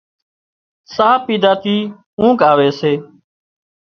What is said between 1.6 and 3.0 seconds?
ٿي اونگھ آوي سي